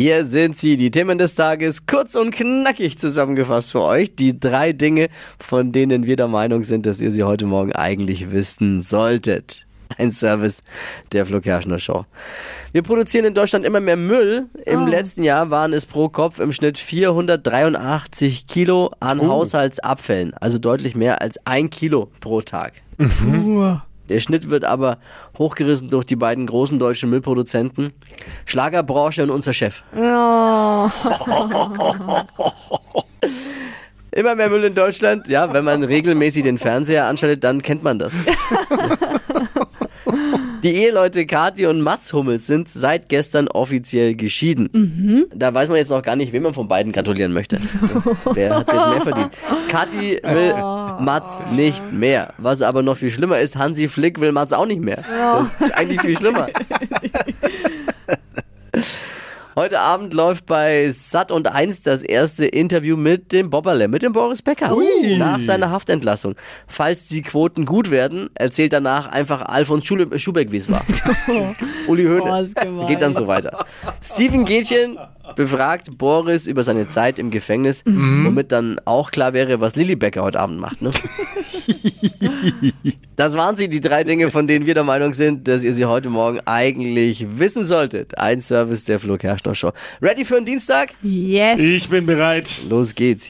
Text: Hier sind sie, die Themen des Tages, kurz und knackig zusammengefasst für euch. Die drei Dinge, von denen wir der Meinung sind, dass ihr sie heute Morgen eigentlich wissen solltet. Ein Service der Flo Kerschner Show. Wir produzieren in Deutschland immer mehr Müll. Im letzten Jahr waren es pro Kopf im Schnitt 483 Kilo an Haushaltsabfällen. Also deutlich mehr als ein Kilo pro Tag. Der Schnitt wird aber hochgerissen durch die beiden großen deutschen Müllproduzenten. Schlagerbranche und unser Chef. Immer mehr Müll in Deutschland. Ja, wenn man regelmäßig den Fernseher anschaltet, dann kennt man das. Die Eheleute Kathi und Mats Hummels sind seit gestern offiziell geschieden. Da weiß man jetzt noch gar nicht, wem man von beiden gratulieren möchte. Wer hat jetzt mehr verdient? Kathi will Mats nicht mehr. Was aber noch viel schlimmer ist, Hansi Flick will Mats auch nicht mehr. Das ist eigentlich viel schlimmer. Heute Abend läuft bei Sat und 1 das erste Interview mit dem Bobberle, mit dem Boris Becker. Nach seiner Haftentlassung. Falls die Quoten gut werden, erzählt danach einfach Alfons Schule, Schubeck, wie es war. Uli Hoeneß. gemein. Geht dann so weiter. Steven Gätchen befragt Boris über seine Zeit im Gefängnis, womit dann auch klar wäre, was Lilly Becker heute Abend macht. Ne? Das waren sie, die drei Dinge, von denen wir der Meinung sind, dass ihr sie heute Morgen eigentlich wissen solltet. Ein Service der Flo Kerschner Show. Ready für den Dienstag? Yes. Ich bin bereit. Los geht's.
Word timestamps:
Hier 0.00 0.24
sind 0.24 0.56
sie, 0.56 0.76
die 0.76 0.92
Themen 0.92 1.18
des 1.18 1.34
Tages, 1.34 1.84
kurz 1.84 2.14
und 2.14 2.30
knackig 2.30 2.98
zusammengefasst 2.98 3.72
für 3.72 3.82
euch. 3.82 4.12
Die 4.12 4.38
drei 4.38 4.72
Dinge, 4.72 5.08
von 5.40 5.72
denen 5.72 6.06
wir 6.06 6.14
der 6.14 6.28
Meinung 6.28 6.62
sind, 6.62 6.86
dass 6.86 7.00
ihr 7.00 7.10
sie 7.10 7.24
heute 7.24 7.46
Morgen 7.46 7.72
eigentlich 7.72 8.30
wissen 8.30 8.80
solltet. 8.80 9.66
Ein 9.98 10.12
Service 10.12 10.62
der 11.10 11.26
Flo 11.26 11.40
Kerschner 11.40 11.80
Show. 11.80 12.04
Wir 12.70 12.82
produzieren 12.82 13.24
in 13.24 13.34
Deutschland 13.34 13.64
immer 13.64 13.80
mehr 13.80 13.96
Müll. 13.96 14.46
Im 14.66 14.86
letzten 14.86 15.24
Jahr 15.24 15.50
waren 15.50 15.72
es 15.72 15.84
pro 15.84 16.08
Kopf 16.08 16.38
im 16.38 16.52
Schnitt 16.52 16.78
483 16.78 18.46
Kilo 18.46 18.92
an 19.00 19.20
Haushaltsabfällen. 19.26 20.32
Also 20.34 20.60
deutlich 20.60 20.94
mehr 20.94 21.20
als 21.22 21.44
ein 21.44 21.70
Kilo 21.70 22.08
pro 22.20 22.40
Tag. 22.40 22.74
Der 24.08 24.20
Schnitt 24.20 24.48
wird 24.50 24.64
aber 24.64 24.98
hochgerissen 25.36 25.88
durch 25.88 26.04
die 26.04 26.16
beiden 26.16 26.46
großen 26.46 26.78
deutschen 26.78 27.10
Müllproduzenten. 27.10 27.92
Schlagerbranche 28.46 29.22
und 29.22 29.30
unser 29.30 29.52
Chef. 29.52 29.82
Immer 34.10 34.34
mehr 34.34 34.48
Müll 34.48 34.64
in 34.64 34.74
Deutschland. 34.74 35.28
Ja, 35.28 35.52
wenn 35.52 35.64
man 35.64 35.84
regelmäßig 35.84 36.42
den 36.42 36.58
Fernseher 36.58 37.06
anschaltet, 37.06 37.44
dann 37.44 37.62
kennt 37.62 37.82
man 37.82 37.98
das. 37.98 38.14
Die 40.62 40.74
Eheleute 40.74 41.26
Kathi 41.26 41.66
und 41.66 41.82
Mats 41.82 42.12
Hummels 42.12 42.46
sind 42.46 42.68
seit 42.68 43.08
gestern 43.08 43.48
offiziell 43.48 44.14
geschieden. 44.14 45.28
Da 45.34 45.54
weiß 45.54 45.68
man 45.68 45.78
jetzt 45.78 45.90
noch 45.90 46.02
gar 46.02 46.16
nicht, 46.16 46.32
wem 46.32 46.42
man 46.42 46.54
von 46.54 46.68
beiden 46.68 46.92
gratulieren 46.92 47.32
möchte. 47.32 47.58
Wer 48.34 48.56
hat 48.56 48.72
jetzt 48.72 48.88
mehr 48.88 49.00
verdient? 49.00 49.30
Kathi 49.68 50.20
will 50.22 50.54
Mats 51.04 51.40
nicht 51.52 51.92
mehr. 51.92 52.34
Was 52.38 52.62
aber 52.62 52.82
noch 52.82 52.96
viel 52.96 53.10
schlimmer 53.10 53.38
ist, 53.38 53.56
Hansi 53.56 53.88
Flick 53.88 54.20
will 54.20 54.32
Mats 54.32 54.52
auch 54.52 54.66
nicht 54.66 54.82
mehr. 54.82 55.04
Das 55.58 55.68
ist 55.68 55.76
eigentlich 55.76 56.00
viel 56.00 56.16
schlimmer. 56.18 56.48
Heute 59.58 59.80
Abend 59.80 60.14
läuft 60.14 60.46
bei 60.46 60.92
Sat 60.92 61.32
und 61.32 61.50
1 61.50 61.82
das 61.82 62.02
erste 62.04 62.46
Interview 62.46 62.96
mit 62.96 63.32
dem 63.32 63.50
Bobberle, 63.50 63.88
mit 63.88 64.04
dem 64.04 64.12
Boris 64.12 64.40
Becker. 64.40 64.72
Nach 65.16 65.42
seiner 65.42 65.72
Haftentlassung. 65.72 66.36
Falls 66.68 67.08
die 67.08 67.22
Quoten 67.22 67.66
gut 67.66 67.90
werden, 67.90 68.30
erzählt 68.34 68.72
danach 68.72 69.08
einfach 69.08 69.42
Alfons 69.42 69.84
Schule, 69.84 70.16
Schubeck, 70.16 70.52
wie 70.52 70.58
es 70.58 70.70
war. 70.70 70.84
Uli 71.88 72.04
Hoeneß. 72.04 72.54
gemein. 72.54 72.86
Geht 72.86 73.02
dann 73.02 73.14
so 73.14 73.26
weiter. 73.26 73.66
Steven 74.00 74.44
Gätchen 74.44 74.96
befragt 75.38 75.96
Boris 75.96 76.48
über 76.48 76.64
seine 76.64 76.88
Zeit 76.88 77.20
im 77.20 77.30
Gefängnis, 77.30 77.84
womit 77.86 78.50
dann 78.50 78.80
auch 78.84 79.12
klar 79.12 79.32
wäre, 79.32 79.60
was 79.60 79.76
Lilly 79.76 79.94
Becker 79.94 80.24
heute 80.24 80.40
Abend 80.40 80.58
macht. 80.58 80.82
Ne? 80.82 80.90
Das 83.16 83.36
waren 83.36 83.56
sie, 83.56 83.68
die 83.68 83.80
drei 83.80 84.04
Dinge, 84.04 84.30
von 84.30 84.46
denen 84.46 84.64
wir 84.64 84.74
der 84.74 84.84
Meinung 84.84 85.12
sind, 85.12 85.48
dass 85.48 85.64
ihr 85.64 85.72
sie 85.74 85.86
heute 85.86 86.08
Morgen 86.08 86.38
eigentlich 86.44 87.26
wissen 87.38 87.64
solltet. 87.64 88.16
Ein 88.16 88.40
Service 88.40 88.84
der 88.84 89.00
Flo 89.00 89.16
Kerschner 89.16 89.56
Show. 89.56 89.72
Ready 90.00 90.24
für 90.24 90.36
den 90.36 90.44
Dienstag? 90.44 90.94
Yes. 91.02 91.58
Ich 91.58 91.88
bin 91.88 92.06
bereit. 92.06 92.48
Los 92.68 92.94
geht's. 92.94 93.26